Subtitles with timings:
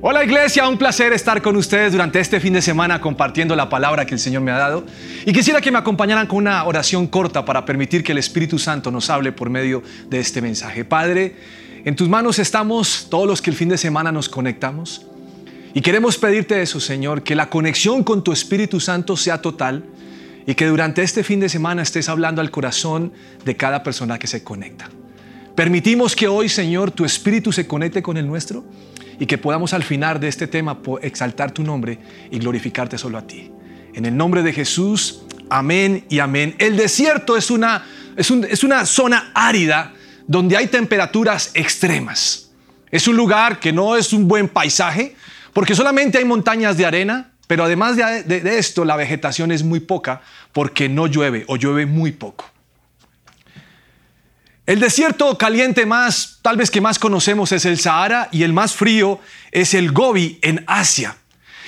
[0.00, 4.06] Hola iglesia, un placer estar con ustedes durante este fin de semana compartiendo la palabra
[4.06, 4.86] que el Señor me ha dado.
[5.26, 8.92] Y quisiera que me acompañaran con una oración corta para permitir que el Espíritu Santo
[8.92, 10.84] nos hable por medio de este mensaje.
[10.84, 11.34] Padre,
[11.84, 15.04] en tus manos estamos todos los que el fin de semana nos conectamos.
[15.74, 19.84] Y queremos pedirte eso, Señor, que la conexión con tu Espíritu Santo sea total
[20.46, 23.12] y que durante este fin de semana estés hablando al corazón
[23.44, 24.88] de cada persona que se conecta.
[25.56, 28.62] Permitimos que hoy, Señor, tu Espíritu se conecte con el nuestro
[29.18, 31.98] y que podamos al final de este tema exaltar tu nombre
[32.30, 33.50] y glorificarte solo a ti.
[33.94, 36.54] En el nombre de Jesús, amén y amén.
[36.58, 37.84] El desierto es una,
[38.16, 39.92] es, es una zona árida
[40.26, 42.50] donde hay temperaturas extremas.
[42.90, 45.16] Es un lugar que no es un buen paisaje
[45.52, 49.80] porque solamente hay montañas de arena, pero además de, de esto la vegetación es muy
[49.80, 50.20] poca
[50.52, 52.44] porque no llueve o llueve muy poco.
[54.68, 58.74] El desierto caliente más, tal vez que más conocemos, es el Sahara y el más
[58.74, 59.18] frío
[59.50, 61.16] es el Gobi en Asia.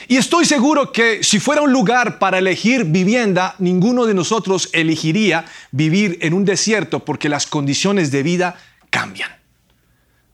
[0.07, 5.47] Y estoy seguro que si fuera un lugar para elegir vivienda, ninguno de nosotros elegiría
[5.71, 8.57] vivir en un desierto porque las condiciones de vida
[8.91, 9.30] cambian.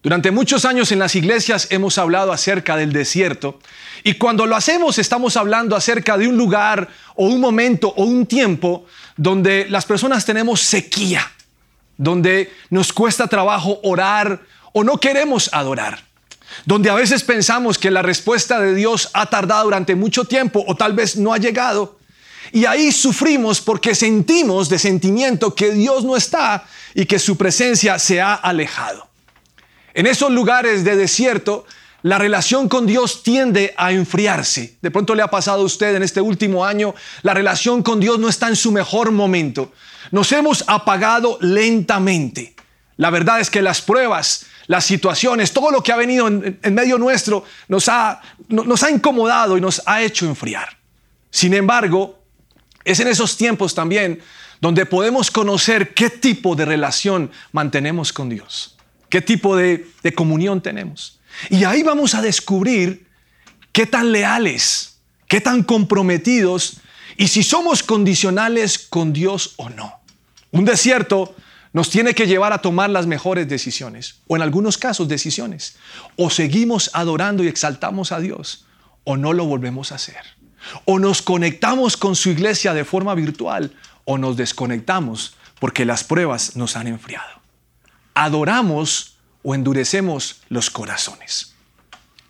[0.03, 3.61] Durante muchos años en las iglesias hemos hablado acerca del desierto
[4.03, 8.27] y cuando lo hacemos estamos hablando acerca de un lugar o un momento o un
[8.27, 11.31] tiempo donde las personas tenemos sequía
[11.97, 14.41] donde nos cuesta trabajo orar
[14.73, 16.05] o no queremos adorar,
[16.65, 20.75] donde a veces pensamos que la respuesta de Dios ha tardado durante mucho tiempo o
[20.75, 21.99] tal vez no ha llegado.
[22.53, 27.99] Y ahí sufrimos porque sentimos de sentimiento que Dios no está y que su presencia
[27.99, 29.09] se ha alejado.
[29.95, 31.67] En esos lugares de desierto,
[32.07, 34.77] la relación con Dios tiende a enfriarse.
[34.81, 38.21] De pronto le ha pasado a usted en este último año, la relación con Dios
[38.21, 39.73] no está en su mejor momento.
[40.13, 42.55] Nos hemos apagado lentamente.
[42.97, 46.97] La verdad es que las pruebas, las situaciones, todo lo que ha venido en, medio
[46.97, 50.79] nuestro nos ha, nos ha incomodado y nos ha hecho enfriar.
[51.31, 52.23] Sin embargo,
[52.85, 54.23] es en esos tiempos también
[54.61, 58.77] donde podemos conocer qué tipo de relación mantenemos con Dios,
[59.09, 61.16] qué tipo de, de comunión tenemos.
[61.51, 63.07] Y ahí vamos a descubrir
[63.73, 64.99] qué tan leales,
[65.29, 66.79] qué tan comprometidos
[67.17, 70.01] y si somos condicionales con Dios o no.
[70.51, 71.35] Un desierto
[71.73, 75.77] nos tiene que llevar a tomar las mejores decisiones, o en algunos casos decisiones.
[76.17, 78.65] O seguimos adorando y exaltamos a Dios,
[79.05, 80.23] o no lo volvemos a hacer.
[80.87, 83.75] O nos conectamos con su iglesia de forma virtual,
[84.07, 87.43] o nos desconectamos porque las pruebas nos han enfriado.
[88.15, 89.16] Adoramos
[89.47, 91.55] o endurecemos los corazones.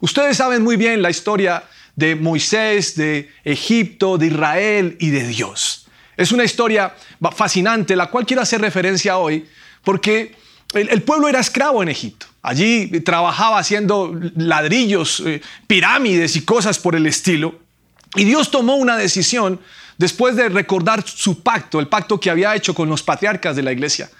[0.00, 5.86] Ustedes saben muy bien la historia de Moisés, de Egipto, de Israel y de Dios.
[6.14, 6.94] Es una historia
[7.34, 9.46] fascinante, la cual quiero hacer referencia hoy,
[9.82, 10.36] porque
[10.74, 12.26] el, pueblo era esclavo en Egipto.
[12.42, 17.58] Allí trabajaba haciendo ladrillos, eh, pirámides y cosas por el estilo.
[18.14, 19.58] Y Dios tomó una decisión
[19.96, 23.72] después de recordar su pacto, el pacto que había hecho con los patriarcas de la
[23.72, 24.10] iglesia.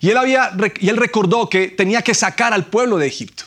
[0.00, 3.44] Y él, había, y él recordó que tenía que sacar al pueblo de Egipto.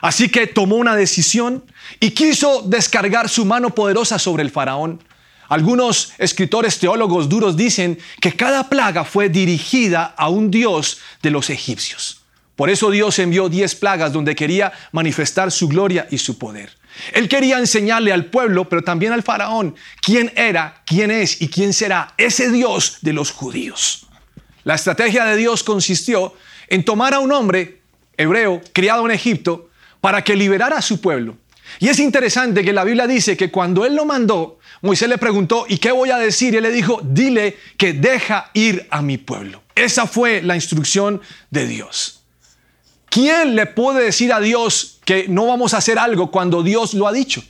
[0.00, 1.64] Así que tomó una decisión
[1.98, 5.02] y quiso descargar su mano poderosa sobre el faraón.
[5.48, 11.50] Algunos escritores teólogos duros dicen que cada plaga fue dirigida a un dios de los
[11.50, 12.22] egipcios.
[12.54, 16.76] Por eso Dios envió diez plagas donde quería manifestar su gloria y su poder.
[17.12, 21.72] Él quería enseñarle al pueblo, pero también al faraón, quién era, quién es y quién
[21.72, 24.06] será ese Dios de los judíos.
[24.70, 26.32] La estrategia de Dios consistió
[26.68, 27.80] en tomar a un hombre
[28.16, 29.68] hebreo criado en Egipto
[30.00, 31.36] para que liberara a su pueblo.
[31.80, 35.66] Y es interesante que la Biblia dice que cuando él lo mandó, Moisés le preguntó,
[35.68, 36.54] ¿y qué voy a decir?
[36.54, 39.60] Y él le dijo, dile que deja ir a mi pueblo.
[39.74, 41.20] Esa fue la instrucción
[41.50, 42.22] de Dios.
[43.08, 47.08] ¿Quién le puede decir a Dios que no vamos a hacer algo cuando Dios lo
[47.08, 47.42] ha dicho?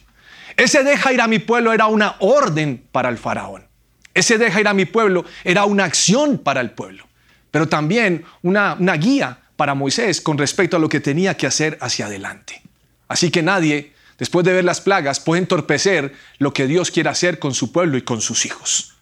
[0.56, 3.68] Ese deja ir a mi pueblo era una orden para el faraón.
[4.14, 7.09] Ese deja ir a mi pueblo era una acción para el pueblo,
[7.50, 12.06] pero también una, guía para Moisés con respecto a lo que tenía que hacer hacia
[12.06, 12.62] adelante.
[13.08, 17.38] Así que nadie, después de ver las plagas, puede entorpecer lo que Dios quiere hacer
[17.38, 18.94] con su pueblo y con sus hijos.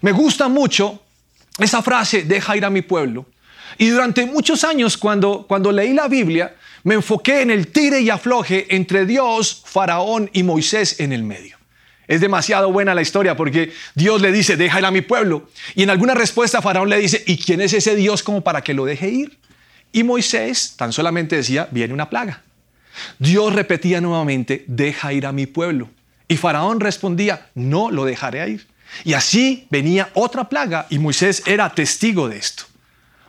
[0.00, 1.02] Me gusta mucho
[1.58, 3.26] esa frase, deja ir a mi pueblo.
[3.76, 8.10] Y durante muchos años, cuando, cuando leí la Biblia, me enfoqué en el tire y
[8.10, 11.57] afloje entre Dios, Faraón y Moisés en el medio.
[12.08, 15.48] Es demasiado buena la historia porque Dios le dice, deja ir a mi pueblo.
[15.74, 18.74] Y en alguna respuesta Faraón le dice, ¿y quién es ese Dios como para que
[18.74, 19.38] lo deje ir?
[19.92, 22.42] Y Moisés tan solamente decía, viene una plaga.
[23.18, 25.90] Dios repetía nuevamente, deja ir a mi pueblo.
[26.26, 28.66] Y Faraón respondía, no lo dejaré ir.
[29.04, 32.64] Y así venía otra plaga y Moisés era testigo de esto.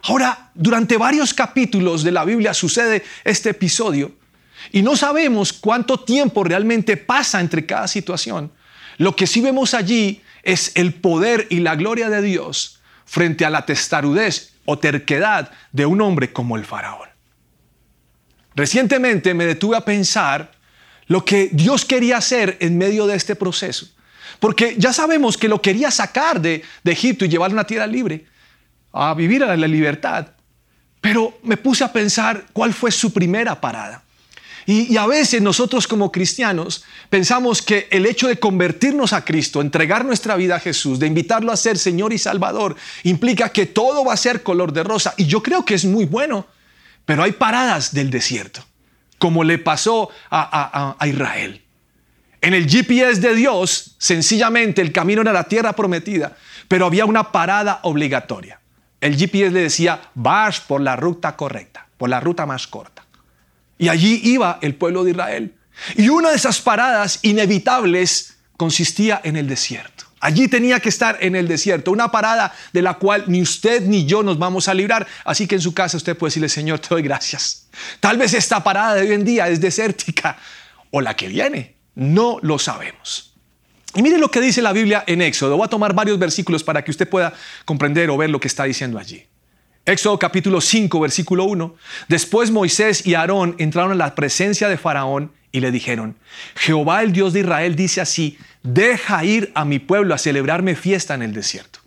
[0.03, 4.13] Ahora, durante varios capítulos de la Biblia sucede este episodio
[4.71, 8.51] Y no sabemos cuánto tiempo realmente pasa entre cada situación.
[8.99, 13.49] Lo que sí vemos allí es el poder y la gloria de Dios frente a
[13.49, 17.07] la testarudez o terquedad de un hombre como el faraón.
[18.55, 20.51] Recientemente me detuve a pensar
[21.07, 23.87] lo que Dios quería hacer en medio de este proceso.
[24.41, 28.25] Porque ya sabemos que lo quería sacar de, Egipto y llevar a una tierra libre,
[28.91, 30.27] a vivir a la libertad.
[30.99, 34.03] Pero me puse a pensar cuál fue su primera parada.
[34.71, 40.05] Y, a veces nosotros como cristianos pensamos que el hecho de convertirnos a Cristo, entregar
[40.05, 44.13] nuestra vida a Jesús, de invitarlo a ser Señor y Salvador, implica que todo va
[44.13, 45.15] a ser color de rosa.
[45.17, 46.45] Y yo creo que es muy bueno,
[47.03, 48.63] pero hay paradas del desierto,
[49.17, 51.63] como le pasó a, Israel.
[52.39, 56.37] En el GPS de Dios, sencillamente el camino era la tierra prometida,
[56.67, 58.59] pero había una parada obligatoria.
[59.01, 63.08] El GPS le decía, vas por la ruta correcta, por la ruta más corta.
[63.79, 65.55] Y allí iba el pueblo de Israel.
[65.95, 70.05] Y una de esas paradas inevitables consistía en el desierto.
[70.19, 74.05] Allí tenía que estar en el desierto, una parada de la cual ni usted ni
[74.05, 75.07] yo nos vamos a librar.
[75.23, 77.67] Así que en su casa usted puede decirle, Señor, te doy gracias.
[78.01, 80.37] Tal vez esta parada de hoy en día es desértica
[80.91, 83.33] o la que viene, no lo sabemos.
[83.95, 85.55] Y mire lo que dice la Biblia en Éxodo.
[85.55, 87.33] Voy a tomar varios versículos para que usted pueda
[87.63, 89.25] comprender o ver lo que está diciendo allí.
[89.89, 91.75] Éxodo capítulo 5, versículo 1.
[92.09, 96.15] Después Moisés y Aarón entraron a la presencia de Faraón y le dijeron,
[96.55, 101.15] Jehová el Dios de Israel dice así, deja ir a mi pueblo a celebrarme fiesta
[101.15, 101.79] en el desierto.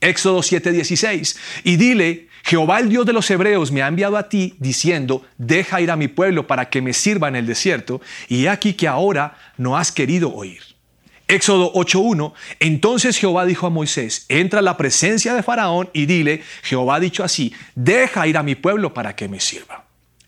[0.00, 1.36] Éxodo 7:16.
[1.62, 5.80] Y dile, Jehová el Dios de los hebreos me ha enviado a ti diciendo, deja
[5.80, 8.88] ir a mi pueblo para que me sirva en el desierto, y he aquí que
[8.88, 10.75] ahora no has querido oír.
[11.28, 16.42] Éxodo 8.1, entonces Jehová dijo a Moisés, entra a la presencia de Faraón y dile,
[16.62, 19.86] Jehová ha dicho así, deja ir a mi pueblo para que me sirva.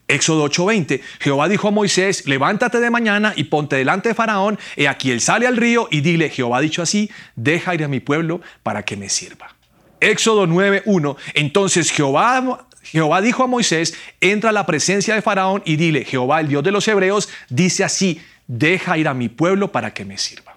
[0.09, 4.87] Éxodo 8:20, Jehová dijo a Moisés, levántate de mañana y ponte delante de Faraón, y
[4.87, 8.01] aquí él sale al río y dile, Jehová ha dicho así, deja ir a mi
[8.01, 9.55] pueblo para que me sirva.
[10.01, 15.75] Éxodo 9:1, entonces Jehová Jehová dijo a Moisés, entra a la presencia de Faraón y
[15.75, 19.93] dile, Jehová, el Dios de los hebreos, dice así, deja ir a mi pueblo para
[19.93, 20.48] que me sirva.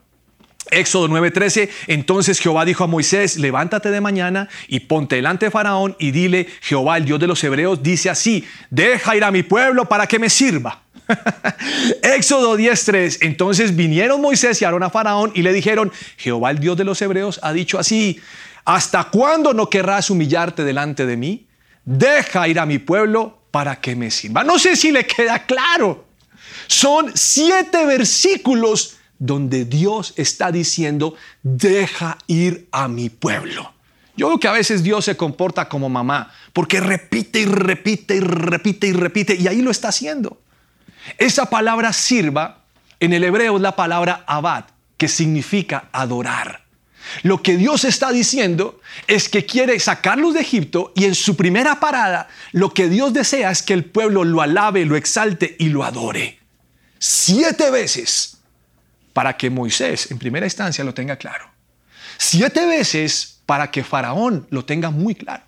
[0.70, 5.97] Éxodo 9:13, entonces Jehová dijo a Moisés, levántate de mañana y ponte delante de Faraón
[5.99, 9.87] y dile, Jehová, el Dios de los hebreos, dice así, deja ir a mi pueblo
[9.87, 10.82] para que me sirva.
[12.03, 16.76] Éxodo 10:3, entonces vinieron Moisés y Aarón a Faraón y le dijeron, Jehová, el Dios
[16.76, 18.20] de los hebreos, ha dicho así,
[18.64, 21.47] ¿hasta cuándo no querrás humillarte delante de mí?
[21.85, 24.44] Deja ir a mi pueblo para que me sirva.
[24.44, 26.06] No sé si le queda claro.
[26.69, 31.14] Son siete versículos donde Dios está diciendo,
[31.44, 33.72] deja ir a mi pueblo.
[34.16, 38.20] Yo creo que a veces Dios se comporta como mamá, porque repite y repite y
[38.20, 40.42] repite y repite, y ahí lo está haciendo.
[41.19, 42.64] Esa palabra sirva
[42.98, 44.64] en el hebreo es la palabra abad,
[44.96, 46.64] que significa adorar.
[47.22, 51.78] Lo que Dios está diciendo es que quiere sacarlos de Egipto y en su primera
[51.78, 55.84] parada lo que Dios desea es que el pueblo lo alabe, lo exalte y lo
[55.84, 56.40] adore.
[56.98, 58.31] Siete veces
[59.12, 61.50] para que Moisés en primera instancia lo tenga claro.
[62.19, 65.43] Siete veces para que Faraón lo tenga muy claro.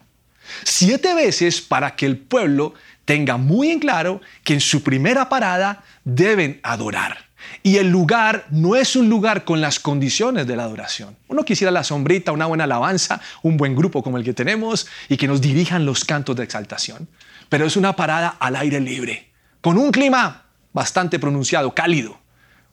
[0.64, 2.74] Siete veces para que el pueblo
[3.04, 7.24] tenga muy en claro que en su primera parada deben adorar.
[7.62, 11.16] Y el lugar no es un lugar con las condiciones de la adoración.
[11.28, 15.16] Uno quisiera la sombrita, una buena alabanza, un buen grupo como el que tenemos y
[15.16, 17.08] que nos dirijan los cantos de exaltación.
[17.48, 19.30] Pero es una parada al aire libre,
[19.60, 22.23] con un clima bastante pronunciado, cálido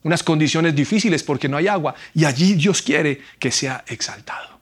[0.04, 4.60] unas condiciones difíciles porque no hay agua, y allí Dios quiere que sea exaltado.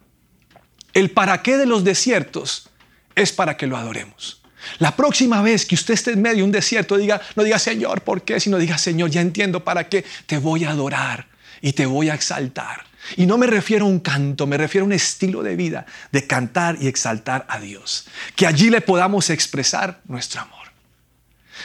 [0.93, 2.69] El para qué de los desiertos
[3.15, 4.41] es para que lo adoremos.
[4.79, 8.01] La próxima vez que usted esté en medio de un desierto, diga, no diga Señor,
[8.01, 8.39] ¿por qué?
[8.39, 10.03] Sino diga Señor, ya entiendo para qué.
[10.25, 11.27] Te voy a adorar
[11.61, 12.83] y te voy a exaltar.
[13.15, 16.27] Y no me refiero a un canto, me refiero a un estilo de vida de
[16.27, 18.07] cantar y exaltar a Dios.
[18.35, 20.58] Que allí le podamos expresar nuestro amor.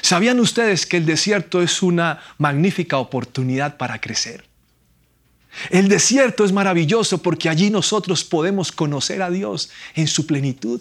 [0.00, 4.44] ¿Sabían ustedes que el desierto es una magnífica oportunidad para crecer?
[5.70, 10.80] El desierto es maravilloso porque allí nosotros podemos conocer a Dios en su plenitud.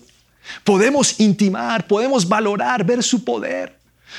[0.64, 3.78] Podemos intimar, podemos valorar, ver su poder.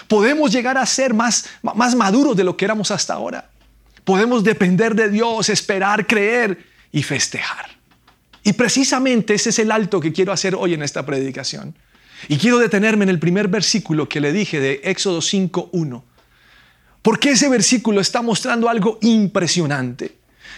[0.09, 3.51] Podemos llegar a ser más, más maduros de lo que éramos hasta ahora.
[4.05, 7.71] Podemos depender de Dios, esperar, creer y festejar.
[8.43, 11.75] Y precisamente ese es el alto que quiero hacer hoy en esta predicación.
[12.29, 16.03] Y quiero detenerme en el primer versículo que le dije de Éxodo 5.1.
[17.03, 20.17] Porque ese versículo está mostrando algo impresionante.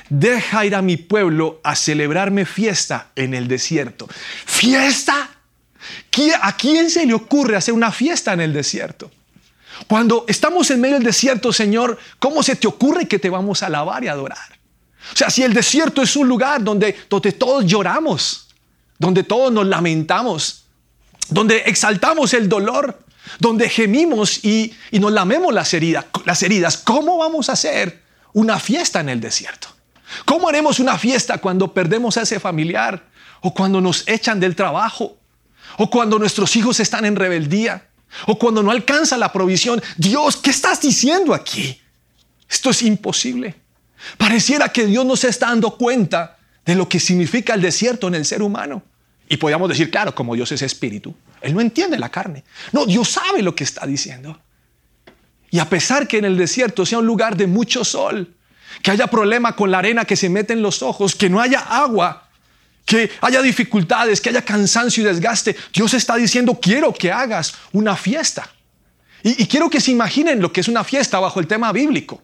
[0.09, 4.09] Deja ir a mi pueblo a celebrarme fiesta en el desierto.
[4.45, 5.31] ¿Fiesta?
[6.41, 9.11] ¿A quién se le ocurre hacer una fiesta en el desierto?
[9.87, 13.67] Cuando estamos en medio del desierto, Señor, ¿cómo se te ocurre que te vamos a
[13.67, 14.59] alabar y adorar?
[15.13, 18.49] O sea, si el desierto es un lugar donde, donde todos lloramos,
[18.99, 20.66] donde todos nos lamentamos,
[21.29, 22.99] donde exaltamos el dolor,
[23.39, 28.03] donde gemimos y, nos lamemos las heridas, las heridas, ¿cómo vamos a hacer
[28.33, 29.69] una fiesta en el desierto?
[30.25, 33.05] ¿Cómo haremos una fiesta cuando perdemos a ese familiar?
[33.41, 35.17] ¿O cuando nos echan del trabajo?
[35.79, 37.89] ¿O cuando nuestros hijos están en rebeldía?
[38.27, 39.83] ¿O cuando no alcanza la provisión?
[39.97, 41.81] Dios, ¿qué estás diciendo aquí?
[42.49, 43.57] Esto es imposible.
[44.17, 48.15] Pareciera que Dios no se está dando cuenta de lo que significa el desierto en
[48.15, 48.83] el ser humano.
[49.29, 52.45] Y podríamos decir, claro, como Dios es espíritu, Él no entiende la carne.
[52.73, 54.41] No, Dios sabe lo que está diciendo.
[55.51, 58.35] Y a pesar que en el desierto sea un lugar de mucho sol,
[58.83, 61.61] que haya problema con la arena que se mete en los ojos, que no haya
[61.61, 62.29] agua,
[62.85, 67.97] que haya dificultades, que haya cansancio y desgaste, Dios está diciendo, quiero que hagas una
[67.97, 68.49] fiesta.
[69.23, 72.23] Y, y quiero que se imaginen lo que es una fiesta bajo el tema bíblico.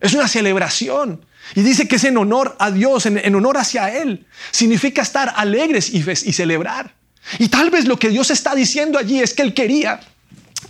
[0.00, 1.24] Es una celebración.
[1.54, 4.26] Y dice que es en honor a Dios, en, honor hacia Él.
[4.50, 6.94] Significa estar alegres y, y celebrar.
[7.38, 10.00] Y tal vez lo que Dios está diciendo allí es que Él quería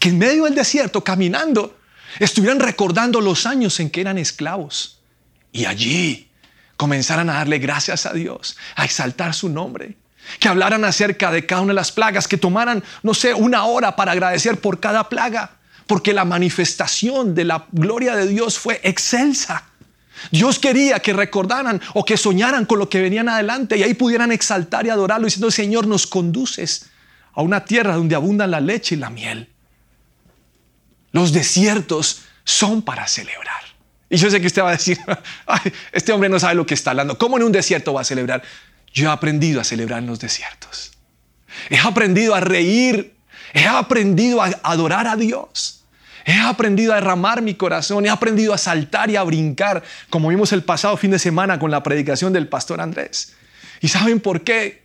[0.00, 1.78] que en medio del desierto, caminando,
[2.19, 5.00] estuvieran recordando los años en que eran esclavos.
[5.52, 6.28] Y allí
[6.76, 9.97] comenzaran a darle gracias a Dios, a exaltar su nombre.
[10.40, 13.95] Que hablaran acerca de cada una de las plagas, que tomaran, no sé, una hora
[13.95, 19.64] para agradecer por cada plaga porque la manifestación de la gloria de Dios fue excelsa.
[20.30, 24.33] Dios quería que recordaran o que soñaran con lo que venían adelante y ahí pudieran
[24.33, 26.87] exaltar y adorarlo diciendo, Señor, nos conduces
[27.33, 29.49] a una tierra donde abundan la leche y la miel.
[31.12, 33.62] Los desiertos son para celebrar.
[34.11, 34.99] Y yo sé que usted va a decir,
[35.92, 37.18] este hombre no sabe lo que está hablando.
[37.18, 38.42] ¿Cómo en un desierto va a celebrar?
[38.92, 40.92] Yo he aprendido a celebrar en los desiertos.
[41.71, 43.14] He aprendido a reír
[43.54, 45.84] He aprendido a adorar a Dios.
[46.25, 48.07] He aprendido a derramar mi corazón.
[48.07, 51.71] He aprendido a saltar y a brincar, como vimos el pasado fin de semana con
[51.71, 53.35] la predicación del pastor Andrés.
[53.81, 54.85] ¿Y saben por qué?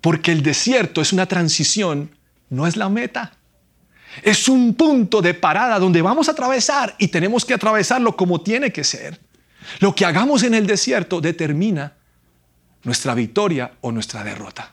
[0.00, 2.10] Porque el desierto es una transición,
[2.48, 3.32] no es la meta.
[4.22, 8.72] Es un punto de parada donde vamos a atravesar y tenemos que atravesarlo como tiene
[8.72, 9.20] que ser.
[9.78, 11.92] Lo que hagamos en el desierto determina
[12.82, 14.72] nuestra victoria o nuestra derrota.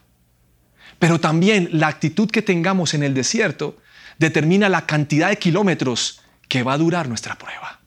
[0.98, 3.78] Pero también la actitud que tengamos en el desierto
[4.18, 7.80] determina la cantidad de kilómetros que va a durar nuestra prueba.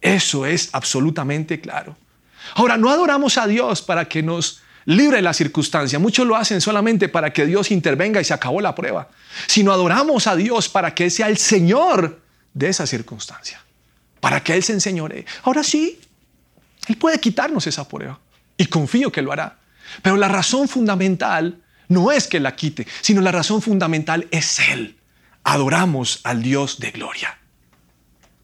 [0.00, 1.96] Eso es absolutamente claro.
[2.54, 5.98] Ahora, no adoramos a Dios para que nos libre la circunstancia.
[5.98, 9.08] Muchos lo hacen solamente para que Dios intervenga y se acabó la prueba.
[9.46, 12.20] Sino adoramos a Dios para que sea el Señor
[12.52, 13.62] de esa circunstancia.
[14.20, 15.24] Para que Él se enseñore.
[15.42, 15.98] Ahora sí,
[16.86, 18.20] Él puede quitarnos esa prueba.
[18.56, 19.56] Y confío que lo hará.
[20.02, 24.96] Pero la razón fundamental no es que la quite, sino la razón fundamental es Él.
[25.44, 27.38] Adoramos al Dios de gloria.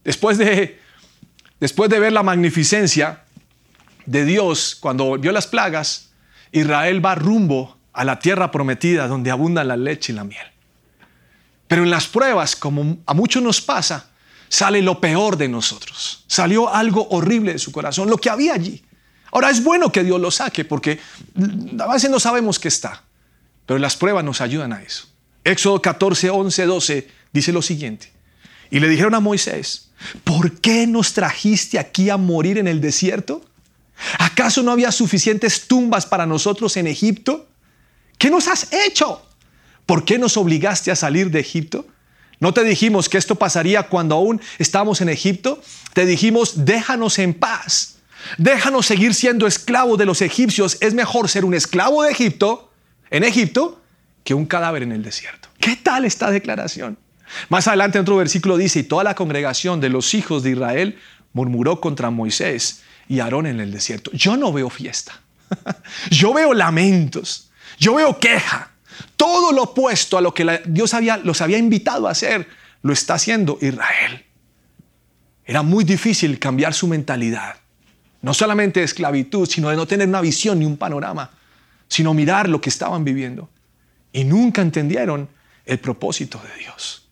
[0.04, 0.80] Después de,
[1.58, 3.24] después de ver la magnificencia
[4.06, 6.10] de Dios cuando vio las plagas,
[6.52, 10.46] Israel va rumbo a la tierra prometida donde abunda la leche y la miel.
[11.68, 14.10] Pero en las pruebas, como a muchos nos pasa,
[14.48, 16.24] sale lo peor de nosotros.
[16.26, 18.84] Salió algo horrible de su corazón, lo que había allí.
[19.32, 20.98] Ahora es bueno que Dios lo saque porque
[21.78, 23.04] a veces no sabemos qué está.
[23.66, 25.09] Pero las pruebas nos ayudan a eso.
[25.44, 28.12] Éxodo 14, 11, 12 dice lo siguiente.
[28.70, 29.90] Y le dijeron a Moisés,
[30.24, 33.44] ¿por qué nos trajiste aquí a morir en el desierto?
[34.18, 37.48] ¿Acaso no había suficientes tumbas para nosotros en Egipto?
[38.18, 39.26] ¿Qué nos has hecho?
[39.86, 41.86] ¿Por qué nos obligaste a salir de Egipto?
[42.38, 45.60] ¿No te dijimos que esto pasaría cuando aún estábamos en Egipto?
[45.92, 47.96] Te dijimos, déjanos en paz.
[48.38, 50.78] Déjanos seguir siendo esclavos de los egipcios.
[50.80, 52.70] Es mejor ser un esclavo de Egipto
[53.10, 53.79] en Egipto
[54.24, 55.48] que un cadáver en el desierto.
[55.58, 56.98] ¿Qué tal esta declaración?
[57.48, 60.98] Más adelante en otro versículo dice, y toda la congregación de los hijos de Israel
[61.32, 64.10] murmuró contra Moisés y Aarón en el desierto.
[64.12, 65.20] Yo no veo fiesta.
[66.10, 67.50] Yo veo lamentos.
[67.78, 68.72] Yo veo queja.
[69.16, 72.48] Todo lo opuesto a lo que Dios había, los había invitado a hacer,
[72.82, 74.24] lo está haciendo Israel.
[75.44, 77.56] Era muy difícil cambiar su mentalidad.
[78.22, 81.30] No solamente de esclavitud, sino de no tener una visión ni un panorama
[81.90, 83.50] sino mirar lo que estaban viviendo.
[84.12, 85.28] Y nunca entendieron
[85.64, 87.08] el propósito de Dios.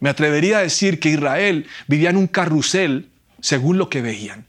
[0.00, 3.10] Me atrevería a decir que Israel vivía en un carrusel
[3.40, 4.46] según lo que veían.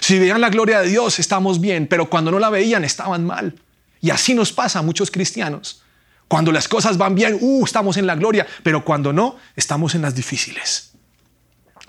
[0.00, 3.54] Si veían la gloria de Dios, estamos bien, pero cuando no la veían, estaban mal.
[4.00, 5.82] Y así nos pasa a muchos cristianos.
[6.28, 10.02] Cuando las cosas van bien, uh, estamos en la gloria, pero cuando no, estamos en
[10.02, 10.92] las difíciles.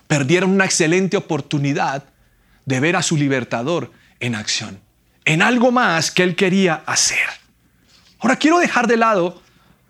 [0.08, 2.04] Perdieron una excelente oportunidad
[2.66, 4.86] de ver a su libertador en acción
[5.26, 7.28] en algo más que él quería hacer.
[8.20, 9.42] Ahora quiero dejar de lado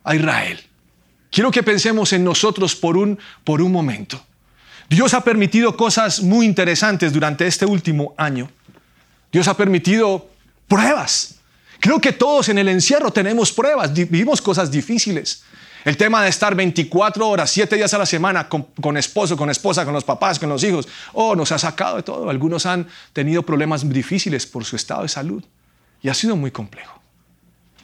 [0.06, 0.62] a Israel.
[1.30, 4.24] Quiero que pensemos en nosotros por un, por un momento.
[4.90, 8.50] Dios ha permitido cosas muy interesantes durante este último año.
[9.32, 10.30] Dios ha permitido
[10.68, 11.36] pruebas.
[11.80, 15.44] Creo que todos en el encierro tenemos pruebas, vivimos cosas difíciles.
[15.84, 19.86] El tema de estar 24 horas, 7 días a la semana con, esposo, con esposa,
[19.86, 22.30] con los papás, con los hijos, oh, nos ha sacado de todo.
[22.30, 25.44] Algunos han tenido problemas difíciles por su estado de salud
[26.02, 27.00] y ha sido muy complejo.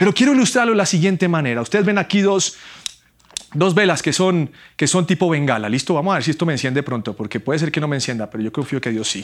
[0.01, 1.62] Pero quiero ilustrarlo de la siguiente manera.
[1.62, 2.55] Ustedes ven aquí dos,
[3.53, 5.70] dos velas que son, que son tipo bengala.
[5.70, 7.98] Listo, vamos a ver si esto me enciende pronto, porque puede ser que no me
[7.98, 9.24] encienda, pero yo confío que Dios sí.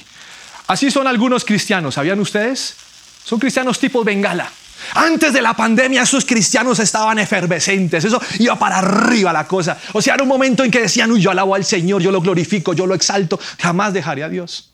[0.68, 2.76] Así son algunos cristianos, ¿sabían ustedes?
[3.24, 4.52] Son cristianos tipo bengala.
[4.94, 9.80] Antes de la pandemia esos cristianos estaban efervescentes, eso iba para arriba la cosa.
[9.94, 12.22] O sea, era un momento en que decían, Uy, yo alabo al Señor, yo lo
[12.22, 14.72] glorifico, yo lo exalto, jamás dejaré a Dios.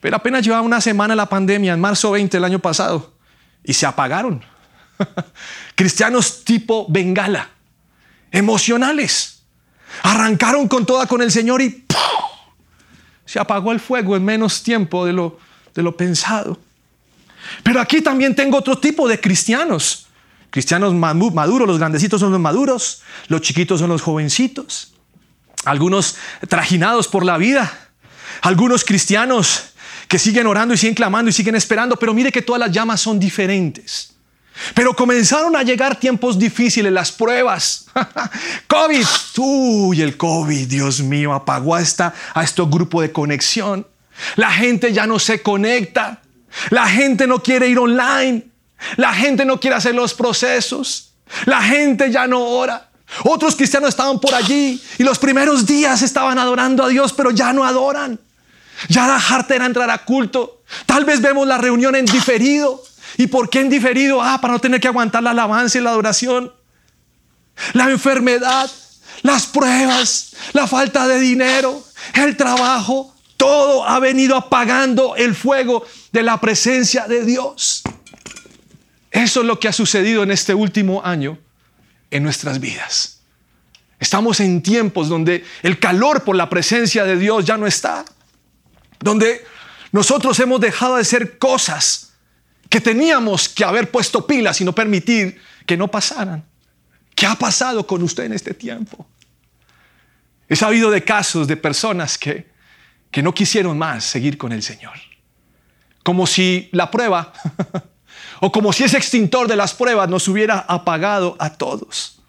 [0.00, 3.15] Pero apenas llevaba una semana la pandemia, en marzo 20 del año pasado,
[3.66, 4.42] y se apagaron.
[5.74, 7.50] cristianos tipo bengala,
[8.30, 9.42] emocionales.
[10.02, 11.84] Arrancaron con toda con el Señor y
[13.24, 15.38] se apagó el fuego en menos tiempo de lo,
[15.74, 16.58] de lo pensado.
[17.62, 20.06] Pero aquí también tengo otro tipo de cristianos.
[20.50, 24.94] Cristianos maduros, los grandecitos son los maduros, los chiquitos son los jovencitos.
[25.64, 26.16] Algunos
[26.48, 27.90] trajinados por la vida.
[28.42, 29.72] Algunos cristianos
[30.08, 33.00] que siguen orando y siguen clamando y siguen esperando, pero mire que todas las llamas
[33.00, 34.12] son diferentes.
[34.74, 37.86] Pero comenzaron a llegar tiempos difíciles, las pruebas.
[38.66, 39.06] COVID,
[39.38, 43.86] uy, el COVID, Dios mío, apagó a, esta, a este grupo de conexión.
[44.36, 46.22] La gente ya no se conecta.
[46.70, 48.46] La gente no quiere ir online.
[48.96, 51.12] La gente no quiere hacer los procesos.
[51.44, 52.90] La gente ya no ora.
[53.24, 57.52] Otros cristianos estaban por allí y los primeros días estaban adorando a Dios, pero ya
[57.52, 58.18] no adoran.
[58.88, 60.62] Ya la era entrar a culto.
[60.84, 62.82] Tal vez vemos la reunión en diferido.
[63.16, 64.20] ¿Y por qué en diferido?
[64.22, 66.52] Ah, para no tener que aguantar la alabanza y la adoración.
[67.72, 68.70] La enfermedad,
[69.22, 71.82] las pruebas, la falta de dinero,
[72.14, 77.82] el trabajo, todo ha venido apagando el fuego de la presencia de Dios.
[79.10, 81.38] Eso es lo que ha sucedido en este último año
[82.10, 83.20] en nuestras vidas.
[83.98, 88.04] Estamos en tiempos donde el calor por la presencia de Dios ya no está.
[89.00, 89.44] Donde
[89.92, 92.12] nosotros hemos dejado de ser cosas
[92.68, 96.44] que teníamos que haber puesto pilas y no permitir que no pasaran.
[97.14, 99.06] ¿Qué ha pasado con usted en este tiempo?
[100.48, 102.50] He sabido de casos de personas que,
[103.10, 104.94] que no quisieron más seguir con el Señor
[106.06, 107.32] como si la prueba
[108.40, 112.20] o como si ese extintor de las pruebas nos hubiera apagado a todos.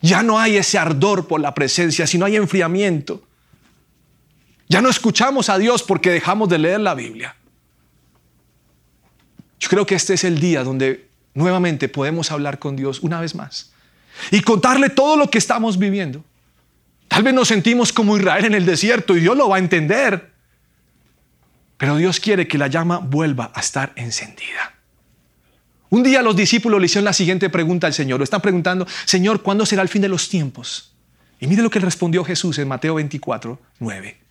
[0.00, 3.20] Ya no hay ese ardor por la presencia, sino hay enfriamiento.
[4.70, 7.34] Ya no escuchamos a Dios porque dejamos de leer la Biblia.
[9.58, 13.34] Yo creo que este es el día donde nuevamente podemos hablar con Dios una vez
[13.34, 13.72] más
[14.30, 16.24] y contarle todo lo que estamos viviendo.
[17.08, 20.30] Tal vez nos sentimos como Israel en el desierto y Dios lo va a entender.
[21.76, 24.74] Pero Dios quiere que la llama vuelva a estar encendida.
[25.88, 28.20] Un día los discípulos le hicieron la siguiente pregunta al Señor.
[28.20, 30.94] Lo están preguntando, Señor, ¿cuándo será el fin de los tiempos?
[31.40, 34.29] Y mire lo que respondió Jesús en Mateo 24, 9.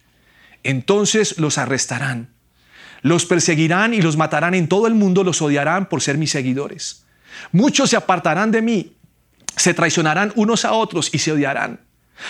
[0.63, 2.34] Entonces los arrestarán,
[3.02, 7.06] los perseguirán y los matarán en todo el mundo, los odiarán por ser mis seguidores.
[7.52, 8.98] Muchos se apartarán de mí,
[9.56, 11.82] se traicionarán unos a otros y se odiarán.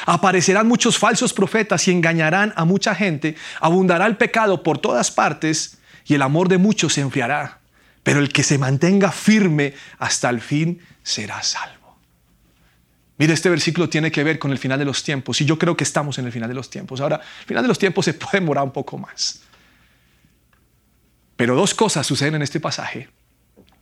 [0.06, 3.36] Aparecerán muchos falsos profetas y engañarán a mucha gente.
[3.60, 7.60] Abundará el pecado por todas partes y el amor de muchos se enfriará.
[8.04, 11.79] Pero el que se mantenga firme hasta el fin será salvo.
[13.20, 15.76] Mire, este versículo tiene que ver con el final de los tiempos y yo creo
[15.76, 17.02] que estamos en el final de los tiempos.
[17.02, 19.42] Ahora, el final de los tiempos se puede demorar un poco más.
[21.36, 23.10] Pero dos cosas suceden en este pasaje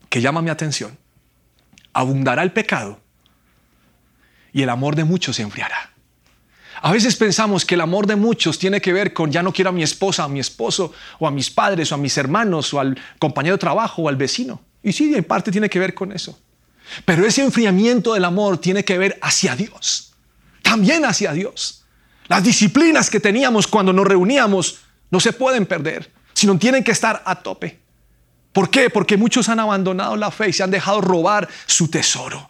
[0.10, 0.98] que llaman mi atención.
[1.94, 3.00] Abundará el pecado
[4.52, 5.92] y el amor de muchos se enfriará.
[6.82, 9.70] A veces pensamos que el amor de muchos tiene que ver con ya no quiero
[9.70, 12.80] a mi esposa, a mi esposo, o a mis padres, o a mis hermanos, o
[12.80, 14.62] al compañero de trabajo, o al vecino.
[14.82, 16.40] Y sí, en parte tiene que ver con eso.
[17.06, 20.14] Pero ese enfriamiento del amor tiene que ver hacia Dios.
[20.62, 21.86] También hacia Dios.
[22.28, 27.22] Las disciplinas que teníamos cuando nos reuníamos no se pueden perder, sino tienen que estar
[27.26, 27.80] a tope.
[28.52, 28.90] ¿Por qué?
[28.90, 32.50] Porque muchos han abandonado la fe y se han dejado robar su tesoro.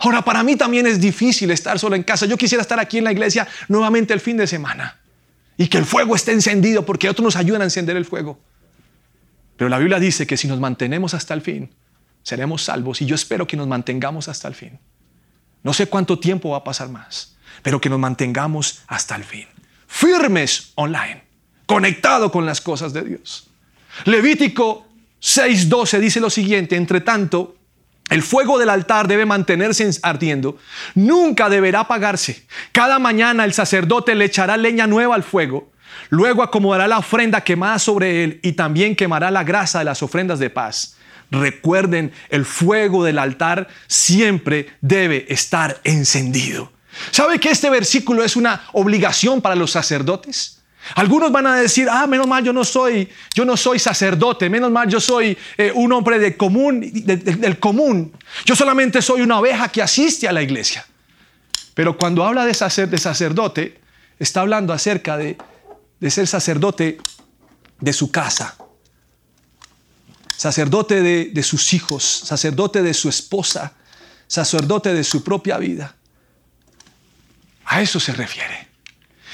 [0.00, 2.26] Ahora, para mí también es difícil estar solo en casa.
[2.26, 4.98] Yo quisiera estar aquí en la iglesia nuevamente el fin de semana
[5.56, 8.38] y que el fuego esté encendido porque otros nos ayudan a encender el fuego.
[9.56, 11.70] Pero la Biblia dice que si nos mantenemos hasta el fin,
[12.28, 14.78] seremos salvos y yo espero que nos mantengamos hasta el fin.
[15.62, 19.46] No sé cuánto tiempo va a pasar más, pero que nos mantengamos hasta el fin.
[19.86, 21.24] Firmes online,
[21.64, 23.48] conectado con las cosas de Dios.
[24.04, 24.86] Levítico
[25.22, 27.56] 6:12 dice lo siguiente, entre tanto,
[28.10, 30.58] el fuego del altar debe mantenerse ardiendo,
[30.94, 32.46] nunca deberá apagarse.
[32.72, 35.72] Cada mañana el sacerdote le echará leña nueva al fuego,
[36.10, 40.38] luego acomodará la ofrenda quemada sobre él y también quemará la grasa de las ofrendas
[40.38, 40.97] de paz.
[41.30, 46.72] Recuerden, el fuego del altar siempre debe estar encendido.
[47.10, 50.58] ¿Sabe que este versículo es una obligación para los sacerdotes?
[50.94, 54.70] Algunos van a decir, ah, menos mal yo no soy, yo no soy sacerdote, menos
[54.70, 58.12] mal yo soy eh, un hombre de común, del común.
[58.44, 60.86] Yo solamente soy una oveja que asiste a la iglesia.
[61.74, 63.80] Pero cuando habla de, sacerdote,
[64.18, 65.36] está hablando acerca de,
[66.00, 66.98] de ser sacerdote
[67.80, 68.56] de su casa,
[70.38, 73.72] sacerdote de, de sus hijos, sacerdote de su esposa,
[74.28, 75.96] sacerdote de su propia vida.
[77.64, 78.68] A eso se refiere.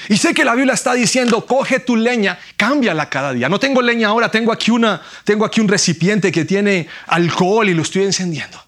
[0.09, 3.49] Y sé que la Biblia está diciendo, coge tu leña, cámbiala cada día.
[3.49, 7.75] No tengo leña ahora, tengo aquí, una, tengo aquí un recipiente que tiene alcohol y
[7.75, 8.59] lo estoy encendiendo.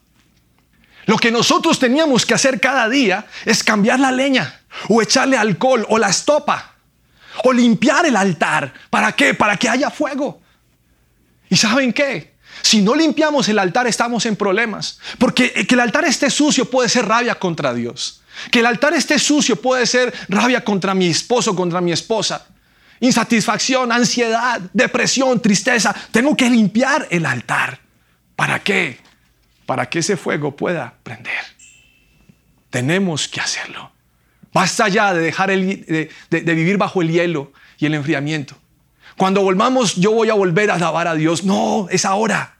[1.07, 5.87] Lo que nosotros teníamos que hacer cada día es cambiar la leña o echarle alcohol
[5.89, 6.75] o la estopa
[7.43, 8.71] o limpiar el altar.
[8.91, 9.33] ¿Para qué?
[9.33, 10.41] Para que haya fuego.
[11.49, 12.37] ¿Y saben qué?
[12.61, 14.99] Si no limpiamos el altar estamos en problemas.
[15.17, 18.21] Porque que el altar esté sucio puede ser rabia contra Dios.
[18.51, 22.47] Que el altar esté sucio puede ser rabia contra mi esposo, contra mi esposa.
[22.99, 25.95] Insatisfacción, ansiedad, depresión, tristeza.
[26.11, 27.79] Tengo que limpiar el altar.
[28.35, 28.99] ¿Para qué?
[29.65, 31.45] Para que ese fuego pueda prender.
[32.69, 33.91] Tenemos que hacerlo.
[34.53, 38.57] Basta ya de dejar de, de vivir bajo el hielo y el enfriamiento.
[39.17, 41.43] Cuando volvamos, yo voy a volver a alabar a Dios.
[41.43, 42.57] No, es ahora.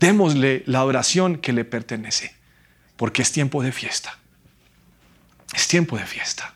[0.00, 2.34] Démosle la oración que le pertenece,
[2.96, 4.18] porque es tiempo de fiesta.
[5.54, 6.52] Es tiempo de fiesta.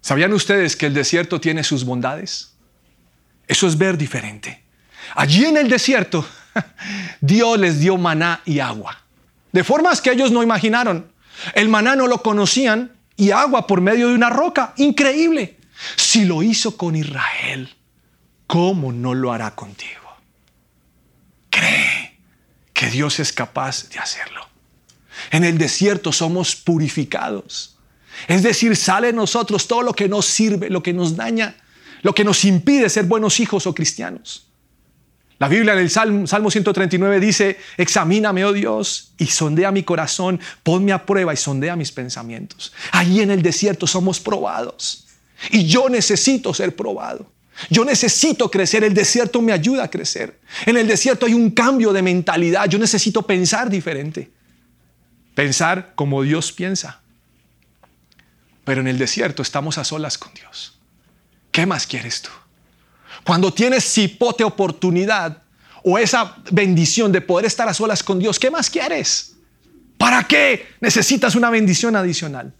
[0.00, 2.54] ¿Sabían ustedes que el desierto tiene sus bondades?
[3.48, 4.62] Eso es ver diferente.
[5.16, 6.24] Allí en el desierto,
[7.20, 9.02] Dios les dio maná y agua,
[9.50, 11.10] de formas que ellos no imaginaron.
[11.54, 14.74] El maná no lo conocían y agua por medio de una roca.
[14.76, 15.57] Increíble.
[15.96, 17.74] Si lo hizo con Israel,
[18.46, 20.16] ¿cómo no lo hará contigo?
[21.50, 22.18] Cree
[22.72, 24.46] que Dios es capaz de hacerlo.
[25.30, 27.76] En el desierto somos purificados.
[28.26, 31.56] Es decir, sale de nosotros todo lo que nos sirve, lo que nos daña,
[32.02, 34.48] lo que nos impide ser buenos hijos o cristianos.
[35.38, 40.40] La Biblia en el Salmo, Salmo 139 dice, examíname, oh Dios, y sondea mi corazón,
[40.64, 42.72] ponme a prueba y sondea mis pensamientos.
[42.90, 45.07] Allí en el desierto somos probados.
[45.50, 47.30] Y yo necesito ser probado.
[47.70, 50.38] Yo necesito crecer, el desierto me ayuda a crecer.
[50.64, 54.30] En el desierto hay un cambio de mentalidad, yo necesito pensar diferente
[55.38, 57.00] pensar como Dios piensa.
[58.64, 60.76] Pero en el desierto estamos a solas con Dios.
[61.52, 62.30] ¿Qué más quieres tú?
[63.22, 65.44] Cuando tienes cipote oportunidad
[65.84, 69.36] o esa bendición de poder estar a solas con Dios, ¿qué más quieres?
[69.96, 72.52] ¿Para qué necesitas una bendición adicional?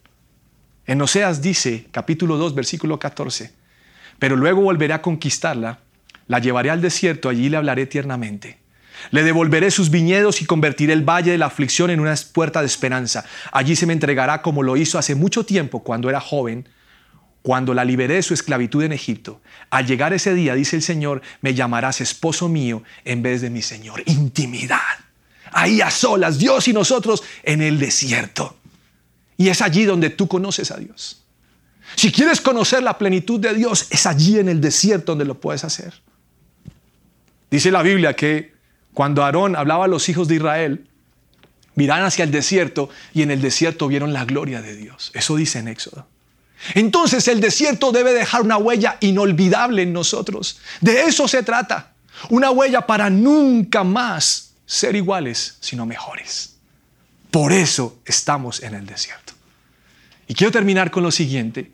[0.89, 3.53] En Oseas dice, capítulo 2, versículo 14,
[4.19, 5.79] pero luego volveré a conquistarla,
[6.27, 8.59] la llevaré al desierto, allí le hablaré tiernamente
[9.11, 12.67] le devolveré sus viñedos y convertiré el valle de la aflicción en una puerta de
[12.67, 13.25] esperanza.
[13.53, 16.69] Allí se me entregará como lo hizo hace mucho tiempo cuando era joven,
[17.43, 19.41] cuando la liberé de su esclavitud en Egipto.
[19.71, 23.63] Al llegar ese día, dice el Señor, me llamarás esposo mío en vez de mi
[23.63, 24.03] Señor.
[24.07, 24.79] Intimidad.
[25.53, 28.57] Ahí a solas, Dios y nosotros en el desierto.
[29.39, 31.23] Y es allí donde tú conoces a Dios.
[31.97, 35.65] Si quieres conocer la plenitud de Dios, es allí en el desierto donde lo puedes
[35.65, 35.95] hacer.
[37.51, 38.53] Dice la Biblia que
[38.93, 40.87] cuando Aarón hablaba a los hijos de Israel,
[41.77, 45.13] miraron hacia el desierto y en el desierto vieron la gloria de Dios.
[45.15, 46.07] Eso dice en Éxodo.
[46.75, 50.59] Entonces el desierto debe dejar una huella inolvidable en nosotros.
[50.81, 51.93] De eso se trata.
[52.31, 56.58] Una huella para nunca más ser iguales, sino mejores.
[57.31, 59.33] Por eso estamos en el desierto.
[60.27, 61.71] Y quiero terminar con lo siguiente.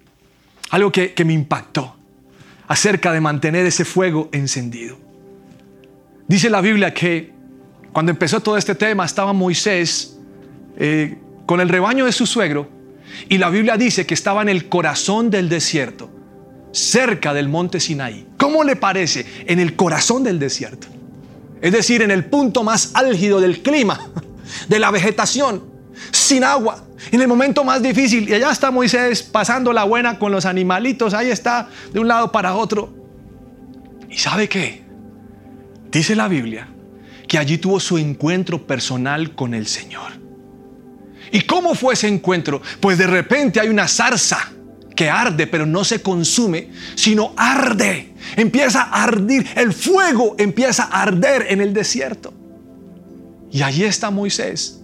[0.70, 1.96] Algo que, que me impactó
[2.66, 4.98] acerca de mantener ese fuego encendido.
[6.26, 7.32] Dice la Biblia que
[7.92, 10.16] cuando empezó todo este tema estaba Moisés
[10.76, 12.68] eh, con el rebaño de su suegro
[13.28, 16.10] y la Biblia dice que estaba en el corazón del desierto,
[16.72, 18.26] cerca del monte Sinaí.
[18.36, 19.26] ¿Cómo le parece?
[19.46, 20.88] En el corazón del desierto.
[21.60, 24.10] Es decir, en el punto más álgido del clima,
[24.68, 25.64] de la vegetación,
[26.10, 28.28] sin agua, en el momento más difícil.
[28.28, 32.32] Y allá está Moisés pasando la buena con los animalitos, ahí está, de un lado
[32.32, 32.92] para otro.
[34.08, 34.84] ¿Y sabe qué?
[35.90, 36.68] Dice la Biblia
[37.28, 40.12] que allí tuvo su encuentro personal con el Señor.
[41.32, 42.60] ¿Y cómo fue ese encuentro?
[42.80, 44.52] Pues de repente hay una zarza
[44.94, 48.14] que arde, pero no se consume, sino arde.
[48.36, 52.32] Empieza a ardir, el fuego empieza a arder en el desierto.
[53.54, 54.80] Y allí está Moisés,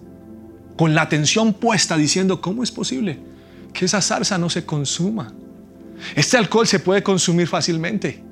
[0.77, 3.19] con la atención puesta, diciendo, ¿cómo es posible
[3.73, 5.33] que esa salsa no se consuma?
[6.15, 8.23] Este alcohol se puede consumir fácilmente.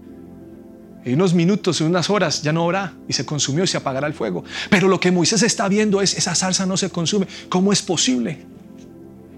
[1.04, 4.08] En unos minutos, en unas horas, ya no habrá y se consumió y se apagará
[4.08, 4.46] el fuego.
[4.70, 7.28] Pero lo que Moisés está viendo es, esa salsa no se consume.
[7.50, 8.46] ¿Cómo es posible?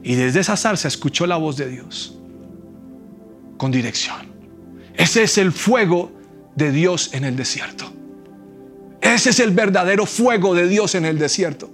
[0.03, 2.15] Y desde esa salsa escuchó la voz de Dios
[3.57, 4.27] con dirección.
[4.93, 6.11] Ese es el fuego
[6.55, 7.91] de Dios en el desierto.
[9.01, 11.69] Ese es el verdadero fuego de Dios en el desierto.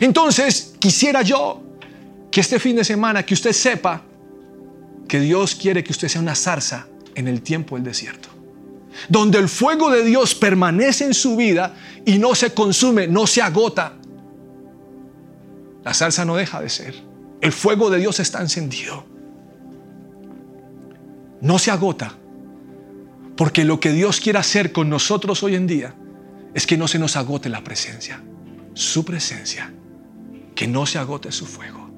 [0.00, 1.62] Entonces, quisiera yo
[2.30, 4.02] que este fin de semana que usted sepa
[5.06, 8.28] que Dios quiere que usted sea una zarza en el tiempo del desierto.
[9.08, 13.42] Donde el fuego de Dios permanece en su vida y no se consume, no se
[13.42, 13.92] agota.
[15.84, 16.94] La salsa no deja de ser.
[17.40, 19.04] El fuego de Dios está encendido.
[21.40, 22.14] No se agota.
[23.36, 25.94] Porque lo que Dios quiere hacer con nosotros hoy en día
[26.56, 28.18] es que no se nos agote la presencia.
[28.72, 29.70] Su presencia.
[30.54, 31.90] Que no se agote su fuego.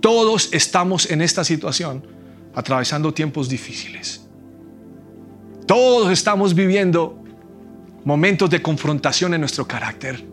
[0.00, 2.06] Todos estamos en esta situación
[2.54, 4.24] atravesando tiempos difíciles.
[5.66, 7.20] Todos estamos viviendo
[8.04, 10.24] momentos de confrontación en nuestro carácter.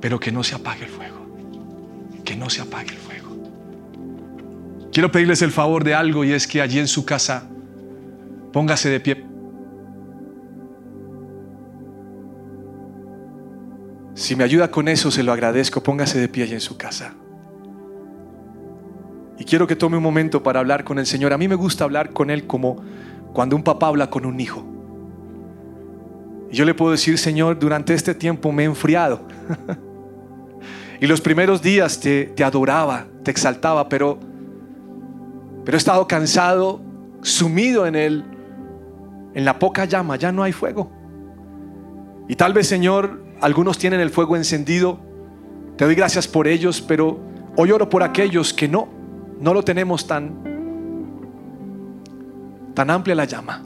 [0.00, 1.26] Pero que no se apague el fuego.
[2.24, 3.36] Que no se apague el fuego.
[4.90, 7.50] Quiero pedirles el favor de algo y es que allí en su casa
[8.50, 9.29] póngase de pie.
[14.20, 15.82] Si me ayuda con eso, se lo agradezco.
[15.82, 17.14] Póngase de pie allí en su casa.
[19.38, 21.32] Y quiero que tome un momento para hablar con el Señor.
[21.32, 22.82] A mí me gusta hablar con Él como
[23.32, 24.62] cuando un papá habla con un hijo.
[26.50, 29.22] Y yo le puedo decir, Señor, durante este tiempo me he enfriado.
[31.00, 34.18] y los primeros días te, te, adoraba, te exaltaba, pero,
[35.64, 36.82] pero he estado cansado,
[37.22, 38.24] sumido en él,
[39.32, 40.92] en la poca llama, ya no hay fuego.
[42.28, 44.98] Y tal vez, Señor, algunos tienen el fuego encendido.
[45.76, 47.18] Te doy gracias por ellos, pero
[47.56, 49.00] hoy oro por aquellos que no
[49.40, 50.34] no lo tenemos tan,
[52.74, 53.62] tan amplia la llama.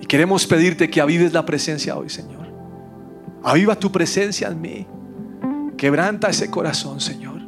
[0.00, 2.48] Y queremos pedirte que avives la presencia hoy, Señor.
[3.42, 4.86] Aviva tu presencia en mí.
[5.76, 7.42] Quebranta ese corazón, Señor.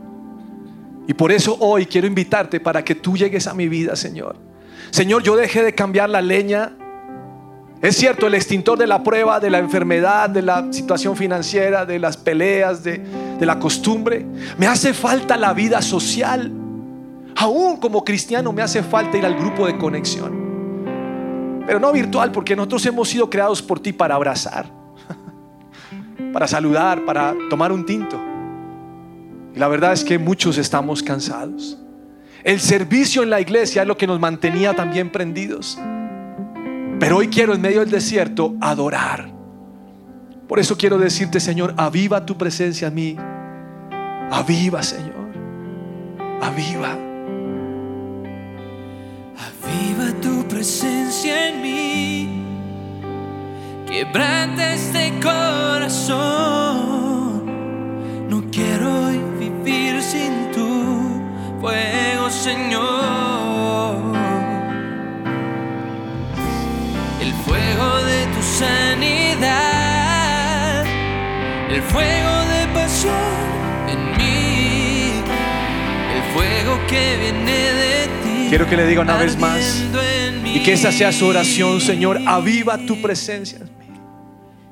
[1.08, 4.36] Y por eso hoy quiero invitarte para que tú llegues a mi vida, Señor.
[4.90, 6.76] Señor, yo dejé de cambiar la leña.
[7.82, 11.98] Es cierto, el extintor de la prueba, de la enfermedad, de la situación financiera, de
[11.98, 13.00] las peleas, de,
[13.40, 14.26] la costumbre.
[14.58, 16.52] Me hace falta la vida social.
[17.36, 21.62] Aún como cristiano me hace falta ir al grupo de conexión.
[21.66, 24.66] Pero no virtual, porque nosotros hemos sido creados por ti para abrazar,
[26.34, 28.20] para saludar, para tomar un tinto.
[29.54, 31.78] Y la verdad es que muchos estamos cansados.
[32.44, 35.78] El servicio en la iglesia es lo que nos mantenía también prendidos.
[37.00, 39.40] Pero hoy quiero en medio del desierto adorar
[40.50, 43.16] por eso quiero decirte, Señor, aviva tu presencia a mí.
[44.32, 45.30] Aviva, Señor.
[46.42, 46.98] Aviva.
[49.38, 52.42] Aviva tu presencia en mí.
[53.86, 56.18] Quebranta este corazón.
[58.28, 61.89] No quiero vivir sin tu fuego,
[76.90, 78.46] que viene de ti.
[78.48, 79.82] Quiero que le diga una vez más
[80.44, 83.86] y que esa sea su oración, Señor, aviva tu presencia en mí.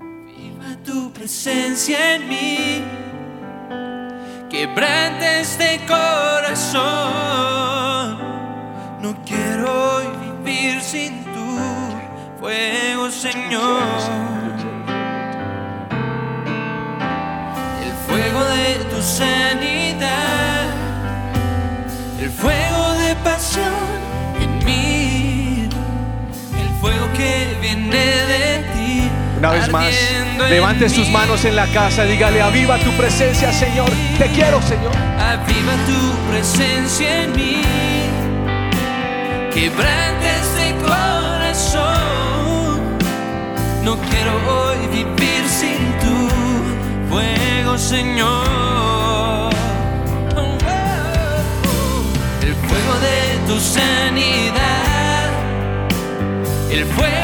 [0.00, 2.82] Aviva tu presencia en mí,
[4.50, 6.82] quebrante este corazón.
[9.00, 10.02] No quiero
[10.44, 13.87] vivir sin tu fuego, Señor.
[29.38, 29.94] Una vez más,
[30.50, 33.88] levante sus manos en la casa, dígale, aviva tu presencia, Señor.
[34.18, 34.90] Te quiero, Señor.
[35.16, 37.62] Aviva tu presencia en mí,
[39.54, 41.78] quebrante este corazón.
[43.84, 46.28] No quiero hoy vivir sin tu
[47.08, 49.52] fuego, Señor.
[52.42, 55.30] El fuego de tu sanidad,
[56.72, 57.18] el fuego